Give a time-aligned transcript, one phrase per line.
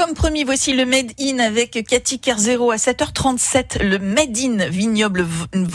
[0.00, 5.26] comme promis, voici le Made in avec Cathy Kerzero à 7h37, le Made in vignoble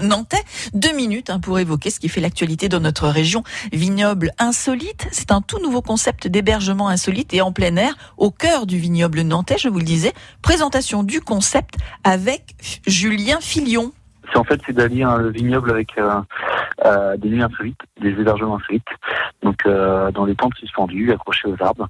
[0.00, 0.44] nantais.
[0.74, 3.42] Deux minutes hein, pour évoquer ce qui fait l'actualité dans notre région.
[3.72, 8.66] Vignoble insolite, c'est un tout nouveau concept d'hébergement insolite et en plein air au cœur
[8.66, 10.12] du vignoble nantais, je vous le disais.
[10.40, 12.54] Présentation du concept avec
[12.86, 13.90] Julien Filion.
[14.30, 16.20] C'est en fait c'est d'allier le vignoble avec euh,
[16.84, 18.86] euh, des nuits insolites, des hébergements insolites,
[19.42, 21.88] donc euh, dans les tentes suspendues, accrochées aux arbres.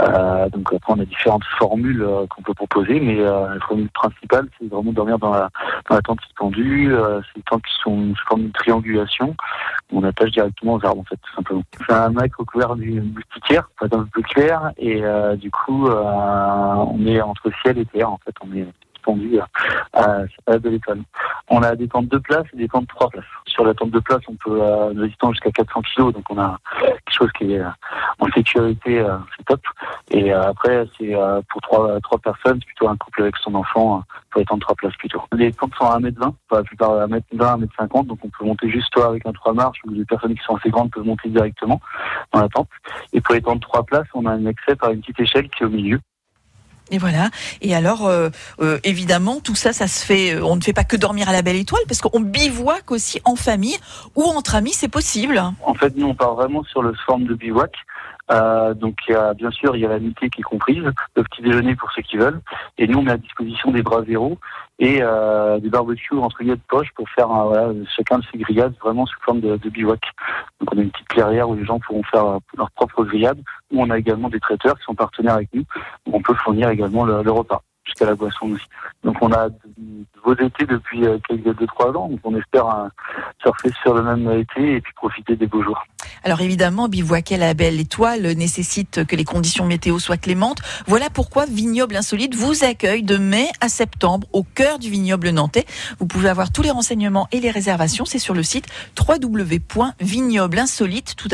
[0.00, 4.48] Euh, donc après on a différentes formules euh, qu'on peut proposer, mais la formule principale
[4.58, 5.50] c'est vraiment dormir dans la,
[5.88, 6.92] dans la tente suspendue.
[6.92, 9.34] c'est des tentes qui sont sous forme de triangulation.
[9.92, 11.62] On attache directement aux arbres en fait, tout simplement.
[11.86, 15.02] C'est un mec recouvert d'une moustiquaire, un peu plus clair, et
[15.36, 18.34] du coup on est entre ciel et terre en fait.
[18.44, 19.38] On est suspendu
[19.92, 21.02] à, à de l'étoile.
[21.48, 23.24] On a des tentes de place et des tentes de trois places.
[23.46, 26.58] Sur la tente de place, on peut euh, résistant jusqu'à 400 kg, donc on a
[26.80, 27.68] quelque chose qui est euh,
[28.18, 29.60] en sécurité, euh, c'est top.
[30.10, 31.14] Et euh, après, c'est
[31.50, 34.74] pour trois, trois personnes, plutôt un couple avec son enfant, pour les tentes de trois
[34.74, 35.22] places plutôt.
[35.32, 38.70] Les tentes sont à 1m20, pas la plupart à 1m20, 1m50, donc on peut monter
[38.70, 41.28] juste soit avec un trois marches, ou les personnes qui sont assez grandes peuvent monter
[41.28, 41.80] directement
[42.32, 42.68] dans la tente.
[43.12, 45.48] Et pour les tentes de trois places, on a un accès par une petite échelle
[45.48, 46.00] qui est au milieu.
[46.90, 47.30] Et voilà.
[47.62, 48.28] Et alors, euh,
[48.60, 50.34] euh, évidemment, tout ça, ça se fait.
[50.34, 53.20] Euh, on ne fait pas que dormir à la belle étoile, parce qu'on bivouac aussi
[53.24, 53.76] en famille
[54.14, 55.40] ou entre amis, c'est possible.
[55.64, 57.72] En fait, nous, on part vraiment sur le forme de bivouac.
[58.30, 61.42] Euh, donc a bien sûr il y a la nuitée qui est comprise, le petit
[61.42, 62.40] déjeuner pour ceux qui veulent,
[62.78, 64.38] et nous on met à disposition des bras zéro
[64.78, 68.74] et euh, des barbecues entre guillemets de poche pour faire voilà, chacun de ces grillades
[68.82, 70.00] vraiment sous forme de, de, bivouac.
[70.60, 73.82] Donc on a une petite clairière où les gens pourront faire leur propre grillade, où
[73.82, 75.64] on a également des traiteurs qui sont partenaires avec nous,
[76.06, 78.66] où on peut fournir également le, le repas jusqu'à la boisson aussi.
[79.02, 79.48] Donc on a
[80.24, 82.88] beaux étés depuis euh, quelques deux trois ans, donc on espère euh,
[83.40, 85.84] surfer sur le même été et puis profiter des beaux jours.
[86.22, 90.60] Alors évidemment, bivouaquer la belle étoile nécessite que les conditions météo soient clémentes.
[90.86, 95.64] Voilà pourquoi Vignoble Insolite vous accueille de mai à septembre au cœur du vignoble nantais.
[95.98, 98.66] Vous pouvez avoir tous les renseignements et les réservations, c'est sur le site
[98.98, 101.28] www.vignoblinsolite tout